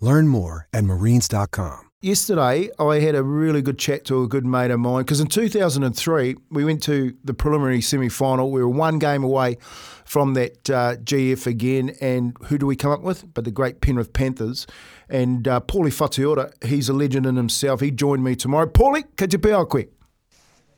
[0.00, 1.86] Learn more at marines.com.
[2.02, 5.28] Yesterday, I had a really good chat to a good mate of mine because in
[5.28, 8.50] 2003, we went to the preliminary semi final.
[8.52, 9.56] We were one game away
[10.04, 11.96] from that uh, GF again.
[12.00, 13.32] And who do we come up with?
[13.32, 14.66] But the great Penrith Panthers.
[15.08, 17.80] And uh, Paulie Whatuira, he's a legend in himself.
[17.80, 18.66] He joined me tomorrow.
[18.66, 19.84] Paulie, ka te pēo koe?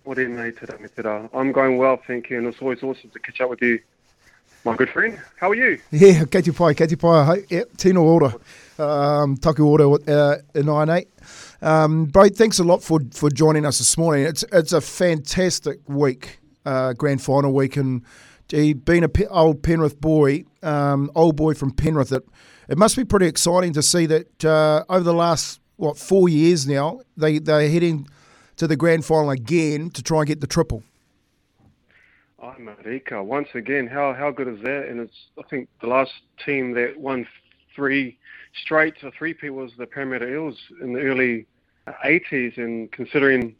[0.06, 1.28] Morena nei te me te rā.
[1.34, 3.78] I'm going well, thank you, and it's always awesome to catch up with you,
[4.69, 5.19] my good friend.
[5.41, 5.78] How are you?
[5.91, 7.44] Yeah, ka te pai, ka te pai.
[7.48, 8.34] Yeah, tino ora.
[8.78, 11.06] Um, taku ora uh, in 9-8.
[11.62, 14.27] Um, thanks a lot for, for joining us this morning.
[14.27, 18.05] It's it's a fantastic week, uh, grand final week, and
[18.48, 22.25] being a pe- old Penrith boy, um, old boy from Penrith, it,
[22.69, 26.69] it must be pretty exciting to see that uh, over the last what four years
[26.69, 28.06] now they they're heading
[28.56, 30.82] to the grand final again to try and get the triple.
[32.41, 34.86] Oh, Marika, once again, how how good is that?
[34.89, 36.12] And it's I think the last
[36.44, 37.27] team that won
[37.75, 38.17] three
[38.62, 41.47] straight or three P was the Parramatta Eels in the early
[42.05, 43.56] 80s, and considering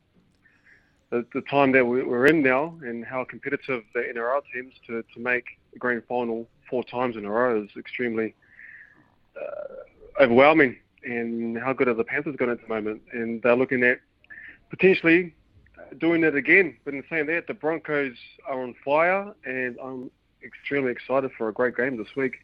[1.11, 5.03] the, the time that we- we're in now and how competitive the NRL teams to,
[5.15, 8.35] to make the grand final four times in a row is extremely
[9.41, 10.77] uh, overwhelming.
[11.05, 13.03] And how good are the Panthers going at the moment?
[13.13, 14.01] And they're looking at
[14.69, 15.35] potentially
[15.99, 16.77] doing it again.
[16.85, 18.17] But in saying that, the Broncos
[18.47, 20.11] are on fire, and I'm
[20.43, 22.41] extremely excited for a great game this week.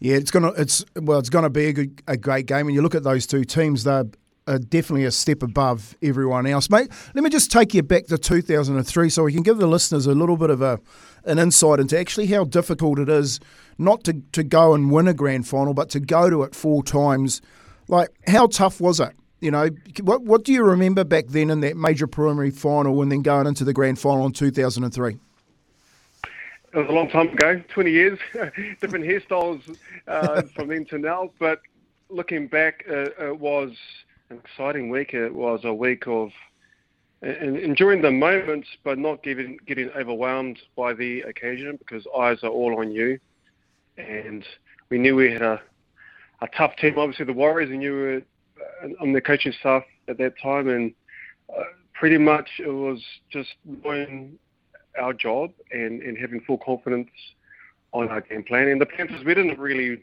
[0.00, 2.66] Yeah, it's gonna it's well, it's gonna be a, good, a great game.
[2.66, 4.04] And you look at those two teams, they're
[4.46, 6.90] definitely a step above everyone else, mate.
[7.14, 10.14] Let me just take you back to 2003, so we can give the listeners a
[10.14, 10.80] little bit of a
[11.24, 13.40] an insight into actually how difficult it is
[13.78, 16.82] not to to go and win a grand final, but to go to it four
[16.82, 17.40] times.
[17.88, 19.12] Like, how tough was it?
[19.44, 19.68] You know,
[20.00, 23.46] what what do you remember back then in that major preliminary final, and then going
[23.46, 25.18] into the grand final in 2003?
[26.72, 28.18] It was a long time ago, 20 years,
[28.80, 29.76] different hairstyles
[30.08, 31.30] uh, from then to now.
[31.38, 31.60] But
[32.08, 33.72] looking back, uh, it was
[34.30, 35.12] an exciting week.
[35.12, 36.30] It was a week of
[37.20, 42.80] enjoying the moments, but not getting getting overwhelmed by the occasion because eyes are all
[42.80, 43.20] on you.
[43.98, 44.42] And
[44.88, 45.60] we knew we had a,
[46.40, 46.98] a tough team.
[46.98, 48.22] Obviously, the Warriors, and you were
[49.00, 50.92] on the coaching staff at that time, and
[51.50, 51.62] uh,
[51.94, 53.00] pretty much it was
[53.30, 53.50] just
[53.82, 54.38] doing
[55.00, 57.08] our job and, and having full confidence
[57.92, 58.68] on our game plan.
[58.68, 60.02] And the Panthers, we didn't really,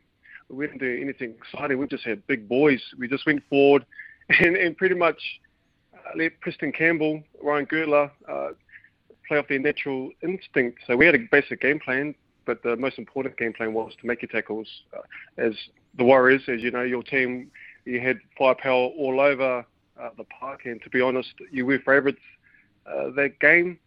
[0.49, 1.77] we didn't do anything exciting.
[1.77, 2.81] We just had big boys.
[2.97, 3.85] We just went forward
[4.29, 5.21] and, and pretty much
[5.93, 8.49] uh, let Preston Campbell, Ryan Girdler uh,
[9.27, 10.79] play off their natural instinct.
[10.87, 12.15] So we had a basic game plan,
[12.45, 14.67] but the most important game plan was to make your tackles.
[14.95, 15.01] Uh,
[15.37, 15.53] as
[15.97, 17.51] the Warriors, as you know, your team,
[17.85, 19.65] you had firepower all over
[19.99, 22.19] uh, the park, and to be honest, you were favourites
[22.85, 23.79] uh, that game.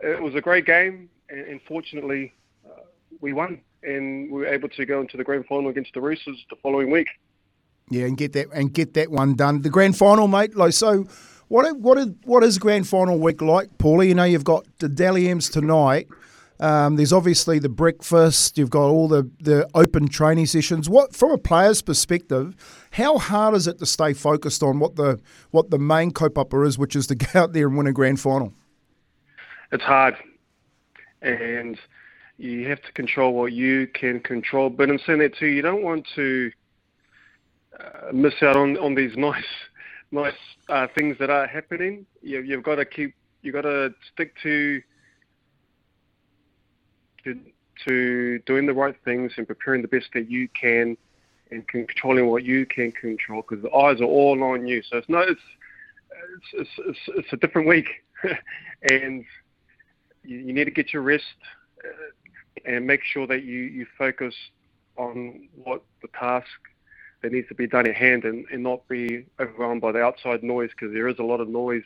[0.00, 2.32] It was a great game, and, and fortunately,
[2.66, 2.82] uh,
[3.20, 6.44] we won, and we were able to go into the grand final against the Roosters
[6.50, 7.08] the following week.
[7.90, 9.62] Yeah, and get that and get that one done.
[9.62, 10.56] The grand final, mate.
[10.56, 11.06] Like so,
[11.48, 14.08] what what what is grand final week like, Paulie?
[14.08, 16.08] You know, you've got the Dally M's tonight.
[16.64, 18.56] Um, there's obviously the breakfast.
[18.56, 20.88] You've got all the, the open training sessions.
[20.88, 22.56] What from a player's perspective,
[22.92, 25.20] how hard is it to stay focused on what the
[25.50, 28.18] what the main kaupapa is, which is to go out there and win a grand
[28.18, 28.54] final?
[29.72, 30.16] It's hard,
[31.20, 31.78] and
[32.38, 34.70] you have to control what you can control.
[34.70, 36.50] But in saying that too, you don't want to
[37.78, 39.44] uh, miss out on, on these nice
[40.12, 40.32] nice
[40.70, 42.06] uh, things that are happening.
[42.22, 44.80] You, you've got to keep you've got to stick to
[47.86, 50.96] to doing the right things and preparing the best that you can
[51.50, 54.82] and controlling what you can control because the eyes are all on you.
[54.82, 55.40] So it's not it's
[56.52, 57.88] it's it's, it's, a different week,
[58.90, 59.24] and
[60.22, 61.24] you, you need to get your rest
[61.84, 64.34] uh, and make sure that you you focus
[64.96, 66.46] on what the task
[67.22, 70.42] that needs to be done at hand and, and not be overwhelmed by the outside
[70.42, 71.82] noise because there is a lot of noise.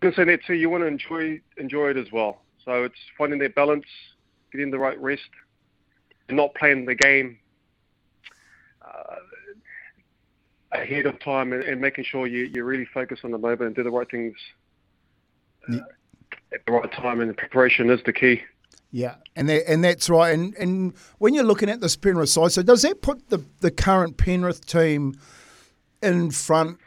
[0.00, 2.40] Because it too, you want to enjoy enjoy it as well.
[2.64, 3.86] So it's finding their balance,
[4.52, 5.22] getting the right rest,
[6.28, 7.38] and not playing the game
[8.82, 9.16] uh,
[10.72, 13.74] ahead of time and, and, making sure you, you really focus on the moment and
[13.74, 14.34] do the right things
[15.70, 15.78] uh,
[16.52, 17.20] at the right time.
[17.20, 18.42] And the preparation is the key.
[18.90, 20.34] Yeah, and that, and that's right.
[20.34, 23.70] And and when you're looking at this Penrith side, so does that put the the
[23.70, 25.14] current Penrith team
[26.02, 26.78] in front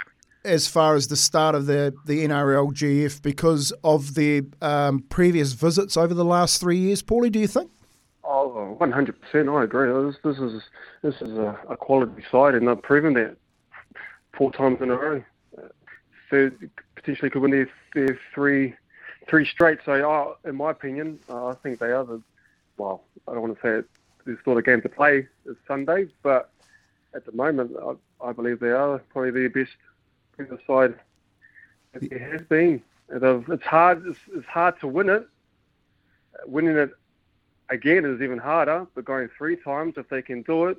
[0.45, 5.97] as far as the start of the the NRLGF because of their um, previous visits
[5.97, 7.31] over the last three years, Paulie?
[7.31, 7.71] Do you think?
[8.23, 9.49] Oh, 100 percent.
[9.49, 10.11] I agree.
[10.11, 10.61] This, this is
[11.01, 13.37] this is a, a, quality side, and they've proven that
[14.35, 15.23] four times in a row.
[16.29, 18.73] Third, potentially could win their, their three
[19.27, 19.79] three straight.
[19.85, 22.21] So, oh, in my opinion, uh, I think they are the.
[22.77, 23.85] Well, I don't want to say it,
[24.25, 26.51] there's still a game to play this Sunday, but
[27.13, 29.71] at the moment, I, I believe they are probably the best
[30.37, 30.95] the side
[31.93, 32.81] it has been.
[33.09, 34.05] It's hard.
[34.05, 35.27] It's, it's hard to win it.
[36.45, 36.91] Winning it
[37.69, 38.87] again is even harder.
[38.95, 40.77] But going three times, if they can do it,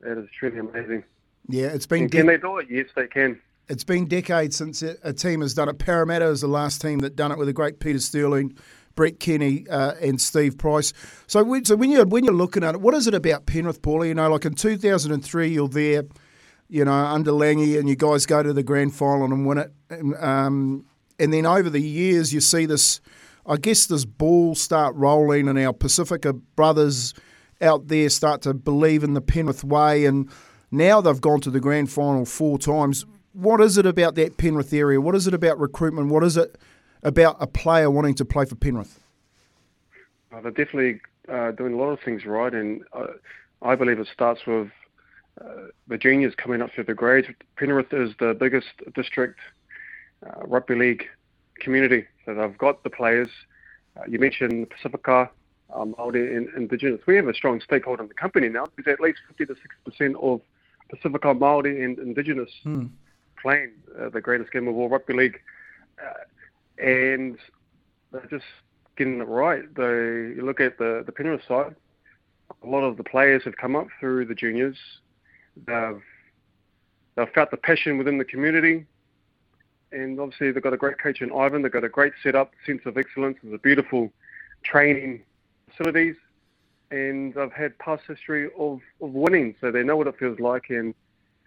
[0.00, 1.04] that is truly amazing.
[1.48, 2.08] Yeah, it's been.
[2.08, 2.66] Can they do it?
[2.70, 3.40] Yes, they can.
[3.68, 5.78] It's been decades since a team has done it.
[5.78, 8.58] Parramatta is the last team that done it with a great Peter Sterling,
[8.94, 10.92] Brett Kenny, uh, and Steve Price.
[11.26, 13.80] So, when, so when you when you're looking at it, what is it about Penrith,
[13.80, 14.08] Paulie?
[14.08, 16.04] You know, like in 2003, you're there,
[16.68, 19.72] you know, under Langy, and you guys go to the grand final and win it.
[19.90, 20.86] And, um,
[21.18, 23.00] and then over the years, you see this.
[23.46, 27.12] I guess this ball start rolling, and our Pacifica brothers
[27.60, 30.30] out there start to believe in the Penrith way, and
[30.70, 34.72] now they've gone to the grand final four times what is it about that Penrith
[34.72, 35.00] area?
[35.00, 36.08] What is it about recruitment?
[36.08, 36.56] What is it
[37.02, 39.00] about a player wanting to play for Penrith?
[40.32, 43.08] Uh, they're definitely uh, doing a lot of things right, and uh,
[43.60, 44.70] I believe it starts with
[45.40, 47.28] uh, the juniors coming up through the grades.
[47.56, 49.38] Penrith is the biggest district
[50.26, 51.04] uh, rugby league
[51.60, 53.28] community, so they've got the players.
[53.96, 55.30] Uh, you mentioned Pacifica,
[55.72, 57.00] um, Māori and Indigenous.
[57.06, 59.68] We have a strong stakeholder in the company now because at least 50 to 60
[59.84, 60.40] percent of
[60.88, 62.86] Pacifica, Māori and Indigenous hmm
[63.44, 65.38] playing uh, the greatest game of all rugby league,
[66.02, 67.36] uh, and
[68.10, 68.46] they're just
[68.96, 69.62] getting it right.
[69.76, 71.76] They you look at the the Penrith side,
[72.62, 74.78] a lot of the players have come up through the juniors.
[75.56, 76.02] They've
[77.16, 78.86] they've felt the passion within the community,
[79.92, 81.62] and obviously they've got a great coach in Ivan.
[81.62, 83.38] They've got a great setup, sense of excellence.
[83.42, 84.12] There's a beautiful
[84.62, 85.22] training
[85.68, 86.16] facilities,
[86.90, 90.70] and they've had past history of, of winning, so they know what it feels like,
[90.70, 90.94] and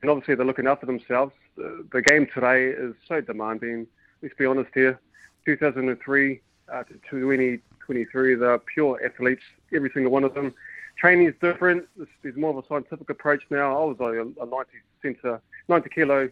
[0.02, 3.88] and obviously they're looking after themselves the, game today is so demanding.
[4.22, 5.00] Let's be honest here.
[5.46, 9.44] 2003 uh, to 2023, they're pure athletes,
[9.74, 10.54] every single one of them.
[10.98, 11.88] Training is different.
[12.24, 13.82] There's more of a scientific approach now.
[13.82, 14.72] I was a, a 90
[15.02, 16.30] center, 90 kilo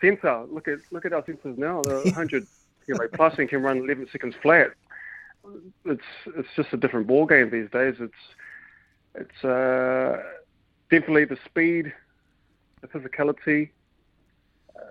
[0.00, 0.44] sensor.
[0.50, 1.82] Look at look at our sensors now.
[1.82, 2.46] They're 100
[2.86, 4.72] kilo plus and can run 11 seconds flat.
[5.84, 6.02] It's
[6.36, 7.96] it's just a different ball game these days.
[8.00, 8.14] It's
[9.14, 10.22] it's uh,
[10.90, 11.92] definitely the speed,
[12.80, 13.70] the physicality,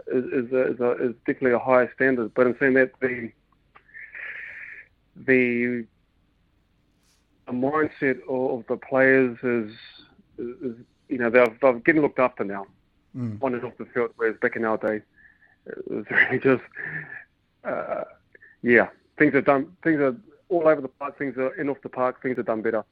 [0.07, 2.33] is is, a, is, a, is definitely a higher standard.
[2.33, 3.31] But I'm saying that the
[5.15, 5.85] the
[7.47, 9.71] the mindset of, the players is,
[10.37, 10.75] is,
[11.09, 12.65] you know they're, they're getting looked after now
[13.15, 13.41] mm.
[13.41, 15.01] on and off the field, whereas back in our day
[15.65, 16.63] it was really just
[17.63, 18.03] uh,
[18.61, 18.87] yeah
[19.17, 20.15] things are done things are
[20.49, 22.83] all over the park things are in off the park things are done better.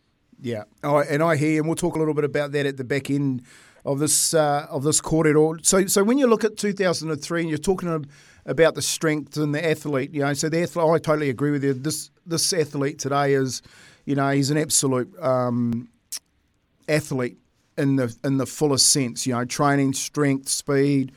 [0.42, 2.84] Yeah, oh, and I hear, and we'll talk a little bit about that at the
[2.84, 3.44] back end
[3.86, 5.60] of this uh, of this corridor.
[5.62, 8.06] So, so when you look at 2003 and you're talking
[8.46, 11.64] about the strength and the athlete, you know, so the athlete, I totally agree with
[11.64, 11.74] you.
[11.74, 13.62] This this athlete today is,
[14.06, 15.90] you know, he's an absolute um,
[16.88, 17.38] athlete
[17.78, 19.28] in the in the fullest sense.
[19.28, 21.12] You know, training, strength, speed,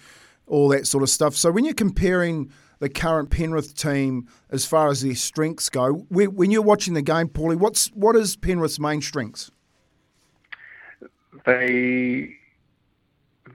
[0.46, 1.36] all that sort of stuff.
[1.36, 6.50] So when you're comparing the current Penrith team as far as their strengths go, when
[6.50, 9.50] you're watching the game, Paulie, what's what is Penrith's main strengths?
[11.44, 12.34] They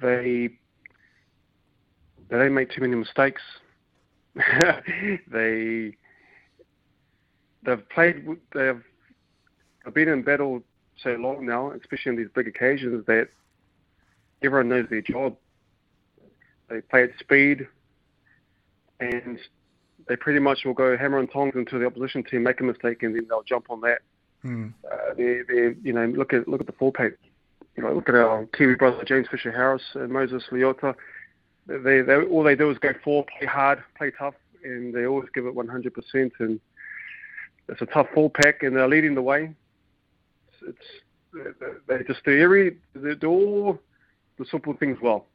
[0.02, 0.50] they
[2.30, 3.42] they don't make too many mistakes.
[5.28, 5.96] they
[7.64, 8.84] they've played they've
[9.92, 10.62] been in battle
[11.02, 13.30] so long now, especially on these big occasions that
[14.42, 15.36] everyone knows their job.
[16.70, 17.68] They play at speed,
[19.00, 19.40] and
[20.08, 23.04] they pretty much will go hammer and tongs until the opposition team, make a mistake,
[23.04, 24.00] and then they'll jump on that.
[24.46, 24.74] Mm.
[24.90, 27.14] Uh, they, they, you know, look at look at the full pack
[27.76, 30.96] you know, look at our Kiwi brother James Fisher Harris and Moses Leota.
[31.66, 35.30] They, they all they do is go forward, play hard, play tough, and they always
[35.34, 36.32] give it 100%.
[36.40, 36.60] And
[37.68, 39.54] it's a tough full pack, and they're leading the way.
[40.68, 40.78] It's,
[41.88, 43.80] they just do every they do all
[44.38, 45.26] the simple things well.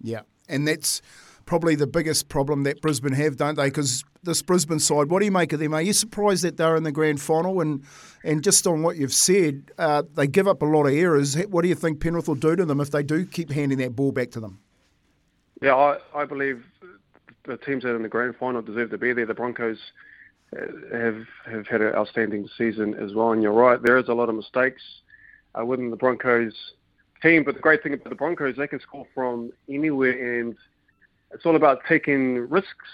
[0.00, 1.00] Yeah, and that's
[1.46, 3.66] probably the biggest problem that Brisbane have, don't they?
[3.66, 5.74] Because this Brisbane side, what do you make of them?
[5.74, 7.60] Are you surprised that they're in the grand final?
[7.60, 7.84] And
[8.22, 11.36] and just on what you've said, uh, they give up a lot of errors.
[11.46, 13.96] What do you think Penrith will do to them if they do keep handing that
[13.96, 14.60] ball back to them?
[15.62, 16.64] Yeah, I, I believe
[17.46, 19.26] the teams that are in the grand final deserve to be there.
[19.26, 19.78] The Broncos
[20.92, 23.32] have have had an outstanding season as well.
[23.32, 24.82] And you're right, there is a lot of mistakes
[25.58, 26.54] uh, within the Broncos
[27.22, 27.44] team.
[27.44, 30.54] But the great thing about the Broncos, they can score from anywhere, and
[31.32, 32.88] it's all about taking risks.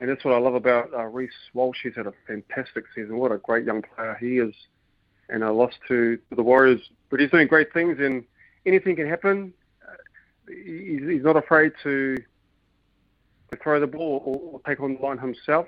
[0.00, 1.78] And that's what I love about uh, Reece Walsh.
[1.82, 3.18] He's had a fantastic season.
[3.18, 4.54] What a great young player he is.
[5.28, 8.24] And I lost to, the Warriors, but he's doing great things, and
[8.64, 9.52] anything can happen.
[9.86, 9.94] Uh,
[10.48, 12.16] he's, not afraid to
[13.50, 15.66] to throw the ball or, or take on the line himself.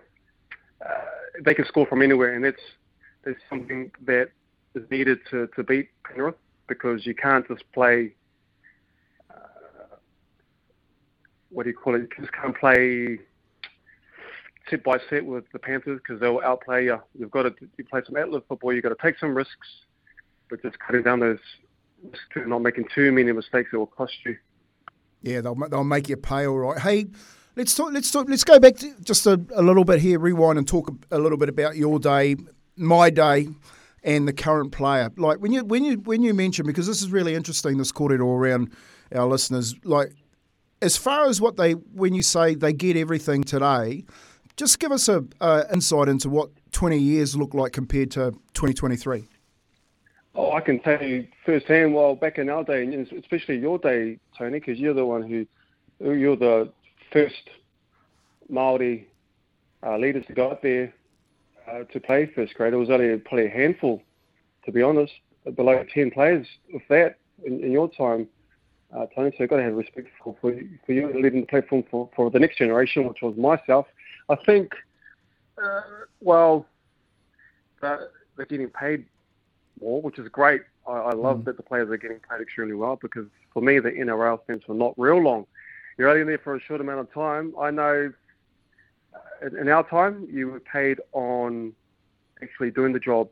[0.85, 1.01] Uh,
[1.45, 2.63] they can score from anywhere, and that's
[3.25, 4.31] that's something that
[4.75, 6.37] is needed to, to beat Penrith
[6.69, 8.15] because you can't just play.
[9.31, 9.97] Uh,
[11.51, 12.03] what do you call it?
[12.03, 13.19] You just can't play
[14.71, 16.99] set by set with the Panthers because they'll outplay you.
[17.19, 18.73] You've got to you play some outlet football.
[18.73, 19.69] You've got to take some risks,
[20.49, 21.39] but just cutting down those
[22.03, 24.37] risks, not making too many mistakes that will cost you.
[25.23, 26.79] Yeah, they'll they'll make you pay all right.
[26.79, 27.07] Hey,
[27.57, 27.93] let's talk.
[27.93, 28.29] Let's talk.
[28.29, 30.19] Let's go back just a, a little bit here.
[30.19, 32.37] Rewind and talk a, a little bit about your day,
[32.77, 33.49] my day,
[34.03, 35.11] and the current player.
[35.17, 37.79] Like when you when you when you mention because this is really interesting.
[37.79, 38.73] This caught it all around
[39.15, 39.75] our listeners.
[39.85, 40.13] Like
[40.83, 44.05] as far as what they when you say they get everything today,
[44.57, 49.25] just give us a uh, insight into what 20 years look like compared to 2023.
[50.35, 51.95] Oh, I can tell you firsthand.
[51.95, 55.47] Well, back in our day, and especially your day, Tony, because you're the one who
[56.01, 56.73] you're the
[57.13, 57.51] first
[58.49, 59.07] Maori
[59.87, 60.93] uh, leaders to go out there
[61.71, 62.73] uh, to play first grade.
[62.73, 64.03] It was only probably a handful,
[64.65, 65.13] to be honest,
[65.55, 68.29] below 10 players of that in, in your time,
[68.97, 69.31] uh, Tony.
[69.31, 72.31] So you've got to have respect for, for, for you leading the platform for, for
[72.31, 73.87] the next generation, which was myself.
[74.29, 74.73] I think,
[75.63, 75.81] uh,
[76.21, 76.67] well,
[77.81, 79.07] they're, they're getting paid
[79.81, 80.63] more, which is great.
[80.87, 81.45] I, I love mm.
[81.47, 84.75] that the players are getting paid extremely well because for me, the NRL stands for
[84.75, 85.47] not real long
[85.97, 87.55] you're only there for a short amount of time.
[87.61, 88.13] I know
[89.43, 91.73] in our time you were paid on
[92.43, 93.29] actually doing the job,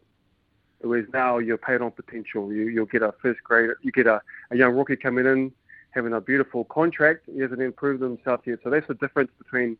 [0.81, 2.53] whereas now you're paid on potential.
[2.53, 5.53] You, you'll get a first grade, you get a, a young rookie coming in
[5.91, 7.29] having a beautiful contract.
[7.33, 8.59] He hasn't improved himself yet.
[8.63, 9.77] So that's the difference between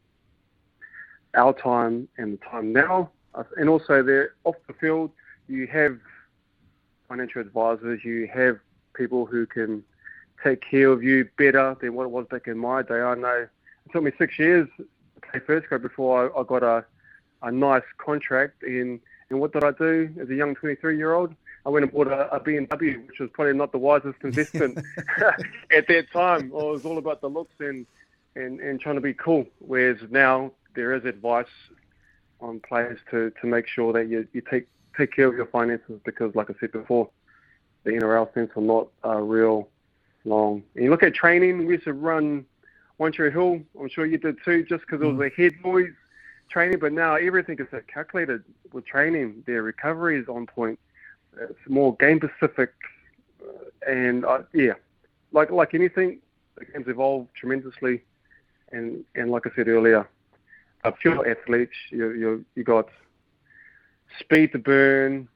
[1.35, 3.11] our time and the time now.
[3.35, 5.11] Uh, and also there off the field,
[5.49, 5.99] you have
[7.09, 8.59] financial advisors, you have
[8.95, 9.85] people who can
[10.43, 13.01] take care of you better than what it was back in my day.
[13.01, 13.47] I know
[13.87, 14.87] it took me six years to
[15.21, 16.85] play first grade before I, I got a,
[17.43, 18.63] a nice contract.
[18.63, 21.35] And, and what did I do as a young 23 year old?
[21.67, 24.79] I went and bought a, a BMW, which was probably not the wisest investment
[25.71, 26.47] at that time.
[26.47, 27.87] it was all about the looks and,
[28.37, 29.47] and, and trying to be cool.
[29.59, 31.47] Whereas now there is advice
[32.41, 36.01] on players to, to make sure that you, you take take care of your finances
[36.05, 37.09] because, like I said before,
[37.85, 39.69] the NRL stands for not a real
[40.29, 40.63] long.
[40.75, 42.45] And you look at training, we used to run
[42.97, 43.61] One Tree Hill.
[43.81, 45.11] I'm sure you did too, just because mm.
[45.11, 45.93] it was a head noise
[46.51, 46.79] training.
[46.79, 49.43] But now everything is calculated with training.
[49.47, 50.79] Their recovery is on point.
[51.41, 52.73] It's more game specific,
[53.41, 54.73] uh, and uh, yeah,
[55.33, 56.19] like like anything,
[56.57, 58.03] the game's evolved tremendously.
[58.73, 60.09] And and like I said earlier,
[60.85, 61.73] uh, pure athletes.
[61.91, 62.89] You you you got
[64.19, 65.29] speed to burn.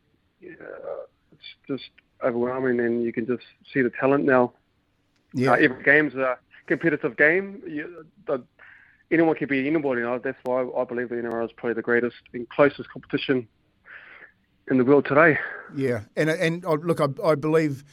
[0.43, 1.91] Uh, it's just
[2.25, 4.53] overwhelming, and you can just see the talent now.
[5.35, 5.53] Yeah.
[5.53, 7.63] Uh, every game's a competitive game.
[7.67, 8.43] You, the,
[9.11, 10.01] anyone can be anybody.
[10.01, 10.19] You know?
[10.19, 13.47] That's why I believe the NRL is probably the greatest and closest competition
[14.71, 15.39] in the world today.
[15.75, 17.85] Yeah, and and oh, look, I, I believe.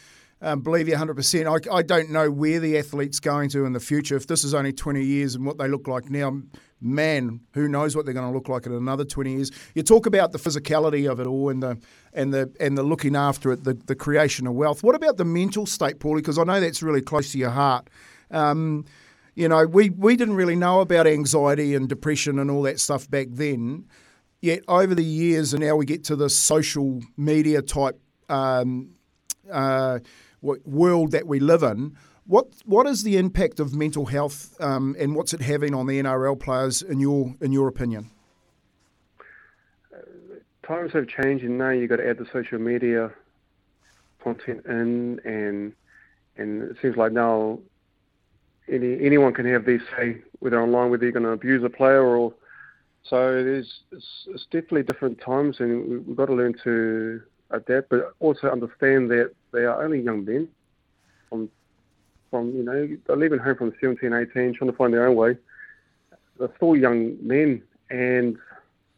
[0.41, 1.69] Um, believe you 100%.
[1.69, 4.15] I, I don't know where the athlete's going to in the future.
[4.15, 6.41] If this is only 20 years and what they look like now,
[6.81, 9.51] man, who knows what they're going to look like in another 20 years.
[9.75, 11.77] You talk about the physicality of it all and the
[12.13, 14.83] and the and the looking after it, the, the creation of wealth.
[14.83, 16.17] What about the mental state, Paulie?
[16.17, 17.89] Because I know that's really close to your heart.
[18.31, 18.85] Um,
[19.35, 23.09] you know, we, we didn't really know about anxiety and depression and all that stuff
[23.09, 23.85] back then.
[24.41, 28.91] Yet over the years, and now we get to the social media type um,
[29.51, 29.99] uh,
[30.41, 31.95] world that we live in.
[32.29, 35.99] What what is the impact of mental health, um, and what's it having on the
[35.99, 38.11] NRL players in your in your opinion?
[40.61, 43.09] times have changed, and now you've got to add the social media
[44.23, 45.73] content in, and
[46.37, 47.57] and it seems like now
[48.71, 52.05] any anyone can have their say whether online whether you're going to abuse a player
[52.05, 52.31] or
[53.05, 53.43] so.
[53.43, 58.51] There's it's, it's definitely different times, and we've got to learn to adapt, but also
[58.51, 60.47] understand that they are only young men
[62.29, 65.37] from you know, they're leaving home from 17, 18, trying to find their own way.
[66.37, 68.37] They're still young men and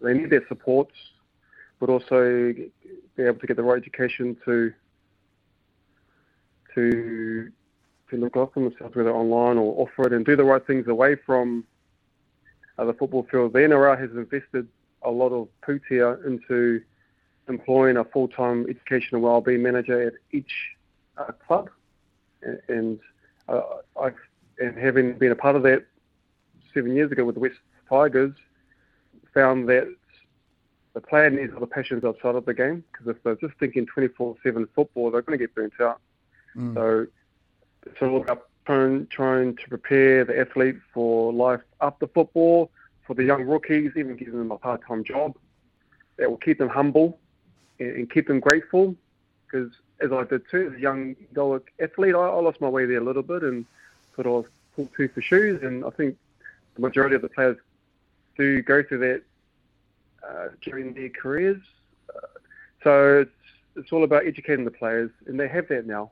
[0.01, 0.93] they need their supports,
[1.79, 2.53] but also
[3.15, 4.73] be able to get the right education to
[6.75, 7.51] to
[8.09, 11.15] to look after themselves, whether online or off it, and do the right things away
[11.15, 11.63] from
[12.77, 13.53] uh, the football field.
[13.53, 14.67] The NRL has invested
[15.03, 16.81] a lot of putia into
[17.47, 20.51] employing a full-time education and wellbeing manager at each
[21.17, 21.69] uh, club,
[22.41, 22.99] and, and
[23.47, 23.61] uh,
[23.99, 24.11] I
[24.59, 25.85] and having been a part of that
[26.73, 27.57] seven years ago with the West
[27.89, 28.33] Tigers,
[29.33, 29.93] found that
[30.93, 34.67] the player needs other passions outside of the game because if they're just thinking 24/7
[34.75, 35.99] football, they're going to get burnt out.
[36.55, 36.73] Mm.
[36.75, 37.07] So
[37.85, 42.71] it's all about trying, trying to prepare the athlete for life after football,
[43.05, 45.35] for the young rookies, even giving them a part-time job
[46.17, 47.19] that will keep them humble
[47.79, 48.95] and, and keep them grateful.
[49.45, 49.71] Because
[50.01, 52.97] as I did too, as a young Goa athlete, I, I lost my way there
[52.97, 53.65] a little bit and
[54.15, 55.61] sort of pulled two for shoes.
[55.63, 56.17] And I think
[56.75, 57.57] the majority of the players
[58.37, 59.21] do go through that
[60.27, 61.61] uh, during their careers.
[62.09, 62.27] Uh,
[62.83, 63.31] so it's,
[63.75, 66.11] it's all about educating the players, and they have that now.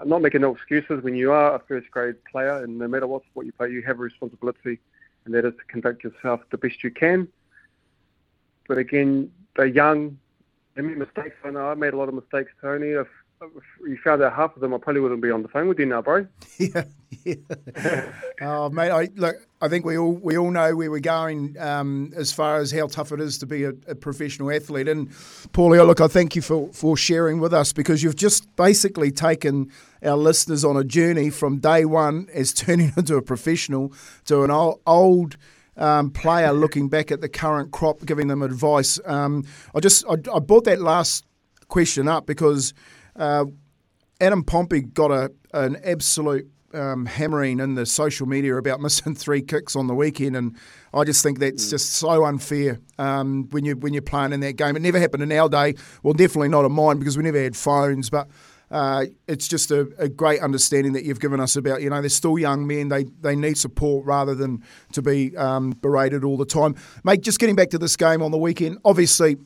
[0.00, 1.02] I'm not making no excuses.
[1.02, 3.82] When you are a first grade player, and no matter what sport you play, you
[3.82, 4.78] have a responsibility,
[5.24, 7.28] and that is to conduct yourself the best you can.
[8.68, 10.18] But again, they're young.
[10.74, 11.36] They make mistakes.
[11.44, 12.88] I know I made a lot of mistakes, Tony.
[12.88, 13.08] If,
[13.42, 15.78] if you found out half of them, I probably wouldn't be on the phone with
[15.78, 16.26] you now, bro.
[16.58, 16.84] Yeah,
[17.24, 18.12] yeah.
[18.40, 22.12] oh, mate, I, look, I think we all we all know where we're going um,
[22.14, 24.88] as far as how tough it is to be a, a professional athlete.
[24.88, 25.10] And
[25.52, 29.70] Paulie, look, I thank you for, for sharing with us because you've just basically taken
[30.02, 33.92] our listeners on a journey from day one as turning into a professional
[34.26, 35.36] to an old, old
[35.80, 39.00] um, player looking back at the current crop, giving them advice.
[39.06, 39.44] Um,
[39.74, 41.24] I just I, I, brought that last
[41.68, 42.74] question up because
[43.16, 43.46] uh,
[44.20, 49.42] Adam Pompey got a an absolute um, hammering in the social media about missing three
[49.42, 50.56] kicks on the weekend, and
[50.92, 51.70] I just think that's mm.
[51.70, 54.76] just so unfair um, when you when you're playing in that game.
[54.76, 55.74] It never happened in our day.
[56.02, 58.28] Well, definitely not in mine because we never had phones, but.
[58.70, 62.08] Uh, it's just a, a, great understanding that you've given us about you know they're
[62.08, 66.44] still young men they they need support rather than to be um, berated all the
[66.44, 69.36] time mate just getting back to this game on the weekend obviously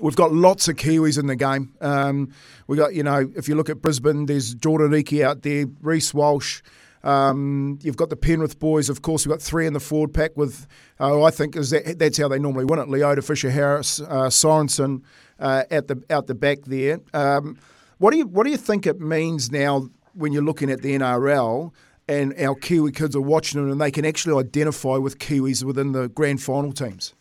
[0.00, 1.74] We've got lots of Kiwis in the game.
[1.80, 2.32] Um,
[2.66, 6.14] we got, you know, if you look at Brisbane, there's Jordan Riki out there, Reece
[6.14, 6.62] Walsh.
[7.02, 9.26] Um, you've got the Penrith boys, of course.
[9.26, 10.66] We've got three in the forward pack with,
[11.00, 12.88] uh, I think, is that, that's how they normally win it.
[12.88, 15.02] Leota, Fisher, Harris, uh, Sorensen
[15.38, 17.00] uh, at the out the back there.
[17.14, 17.58] Um,
[17.98, 20.96] what do you what do you think it means now when you're looking at the
[20.96, 21.72] NRL
[22.08, 25.92] and our Kiwi kids are watching it and they can actually identify with Kiwis within
[25.92, 27.14] the grand final teams?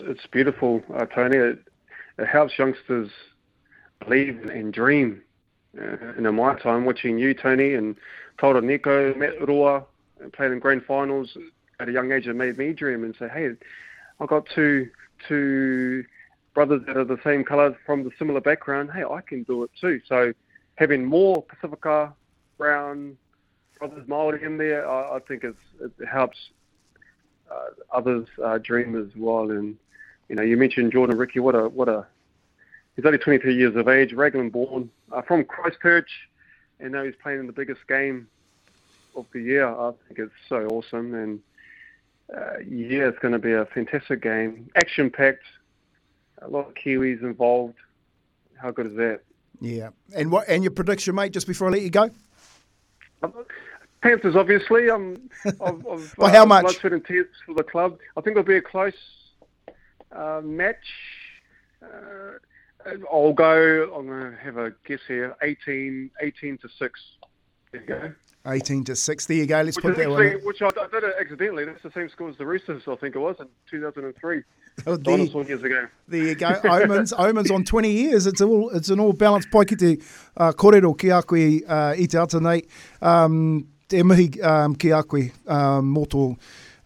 [0.00, 1.36] it's, beautiful, uh, Tony.
[1.36, 1.58] It,
[2.18, 3.10] it, helps youngsters
[4.04, 5.22] believe and dream.
[5.78, 7.96] Uh, and in my time, watching you, Tony, and
[8.38, 9.84] Tawera Nikau, Matt Rua,
[10.20, 11.36] and playing in grand finals
[11.78, 13.50] at a young age, it made me dream and say, hey,
[14.18, 14.90] I got two
[15.28, 16.04] two
[16.54, 18.90] brothers that are the same colour from the similar background.
[18.92, 20.00] Hey, I can do it too.
[20.08, 20.32] So
[20.76, 22.12] having more Pacifica,
[22.58, 23.16] Brown,
[23.78, 25.54] brothers Maori in there, I, I think it
[26.10, 26.36] helps
[27.50, 29.50] uh, others uh, dream as well.
[29.50, 29.76] And
[30.28, 31.40] you know, you mentioned Jordan Riki.
[31.40, 32.06] What a what a
[32.96, 36.10] he's only 23 years of age, Raglan born uh, from Christchurch,
[36.78, 38.28] and now he's playing in the biggest game
[39.16, 39.66] of the year.
[39.66, 41.40] I think it's so awesome, and
[42.34, 45.44] uh, yeah, it's going to be a fantastic game, action packed,
[46.42, 47.76] a lot of Kiwis involved.
[48.56, 49.20] How good is that?
[49.60, 51.32] Yeah, and what and your prediction, mate?
[51.32, 52.10] Just before I let you go.
[54.02, 54.88] Panthers, obviously.
[54.88, 55.28] Um,
[55.60, 56.62] of, of, By how uh, much?
[56.62, 57.98] Blood, sweat, and tears for the club.
[58.16, 58.94] I think it'll be a close
[60.12, 60.76] uh, match.
[61.82, 62.38] Uh,
[63.12, 63.94] I'll go.
[63.94, 65.36] I'm going to have a guess here.
[65.42, 66.98] 18, 18 to six.
[67.72, 68.12] There you go.
[68.46, 69.26] 18 to 6.
[69.26, 69.60] There you go.
[69.62, 70.44] Let's which put that actually, one.
[70.44, 71.64] Which I, I, did it accidentally.
[71.64, 74.42] That's the same score as the Roosters, I think it was, in 2003.
[74.86, 75.86] Oh, there, years ago.
[76.08, 76.60] There you go.
[76.64, 78.26] Omens, Omens on 20 years.
[78.26, 79.98] It's all it's an all balanced pai ki te
[80.36, 82.62] uh, korero ki a koe uh, i te ata nei.
[83.02, 86.36] Um, mihi um, ki a koe um, moto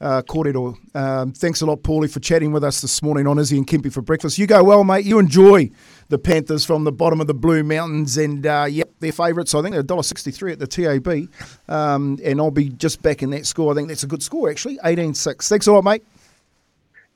[0.01, 0.77] uh, kōrero.
[0.95, 3.93] Um, thanks a lot, Paulie, for chatting with us this morning on Izzy and Kempy
[3.93, 4.39] for breakfast.
[4.39, 5.05] You go well, mate.
[5.05, 5.71] You enjoy
[6.09, 9.55] the Panthers from the bottom of the Blue Mountains, and uh, yep, their favourites.
[9.55, 11.29] I think they're $1.63 at the TAB,
[11.75, 13.73] um, and I'll be just back in that score.
[13.73, 15.49] I think that's a good score, actually, 18-6.
[15.49, 16.05] Thanks a lot, mate.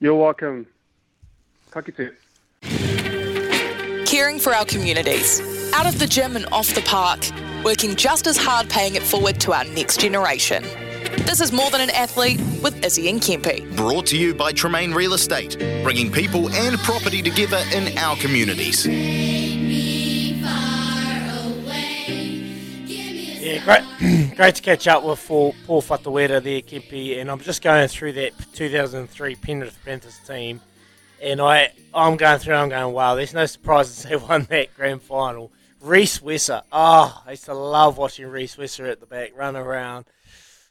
[0.00, 0.66] You're welcome.
[4.06, 5.40] Caring for our communities,
[5.74, 7.20] out of the gym and off the park,
[7.64, 10.62] working just as hard paying it forward to our next generation.
[11.26, 13.76] This is More Than an Athlete with Izzy and Kempy.
[13.76, 18.87] Brought to you by Tremain Real Estate, bringing people and property together in our communities.
[23.48, 26.28] Yeah, great, great to catch up with Paul, Paul there,
[26.61, 30.61] Kempy, and I'm just going through that 2003 Penrith Panthers team,
[31.22, 35.00] and I, I'm going through, I'm going, wow, there's no surprises they won that grand
[35.00, 35.50] final.
[35.80, 40.04] Rhys Wesser, oh, I used to love watching Rhys Wesser at the back, run around.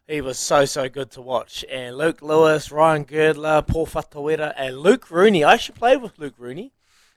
[0.08, 1.66] He was so, so good to watch.
[1.72, 5.44] And Luke Lewis, Ryan Girdler, Paul Whatuira, and Luke Rooney.
[5.44, 6.74] I actually played with Luke Rooney.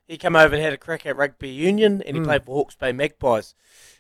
[0.09, 2.25] He came over and had a crack at rugby union, and he hmm.
[2.25, 3.55] played for Hawke's Bay Magpies.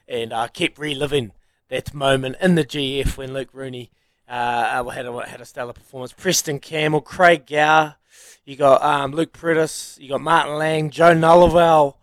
[0.08, 1.32] And I kept reliving
[1.70, 3.90] that moment in the GF when Luke Rooney
[4.28, 6.12] uh, had, a, had a stellar performance.
[6.12, 7.96] Preston Campbell, Craig Gower,
[8.44, 11.94] you got um, Luke Priddis, you got Martin Lang, Joe Nullival,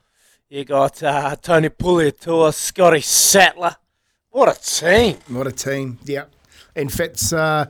[0.50, 3.76] you got uh, Tony Puletua, Scotty Sattler.
[4.32, 5.18] What a team!
[5.28, 6.00] What a team.
[6.04, 6.26] Yeah.
[6.76, 7.66] In fact, uh,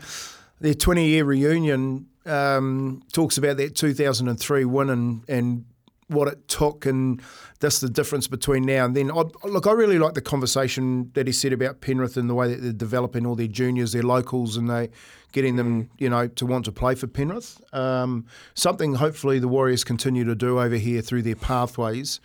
[0.60, 5.66] their 20 year reunion um, talks about that 2003 win and, and
[6.08, 7.22] what it took and
[7.60, 9.12] that's the difference between now and then.
[9.12, 12.48] I, look, I really like the conversation that he said about Penrith and the way
[12.50, 14.90] that they're developing all their juniors, their locals, and they
[15.34, 17.62] getting them, you know, to want to play for Penrith.
[17.74, 22.20] Um, something hopefully the Warriors continue to do over here through their pathways.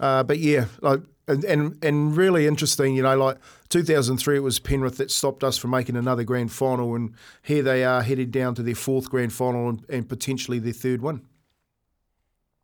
[0.00, 3.36] Uh, but yeah, like, and, and and really interesting, you know, like
[3.68, 7.84] 2003, it was Penrith that stopped us from making another grand final, and here they
[7.84, 11.22] are headed down to their fourth grand final and, and potentially their third one.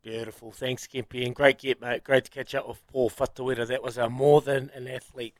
[0.05, 0.51] Beautiful.
[0.51, 1.25] Thanks, Kempy.
[1.25, 2.03] And great get, mate.
[2.03, 3.65] Great to catch up with Paul Whatuira.
[3.65, 5.33] That was a more than an athlete